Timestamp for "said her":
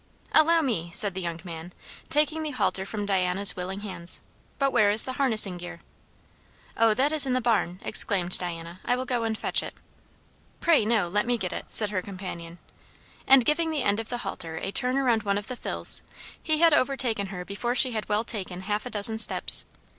11.69-12.01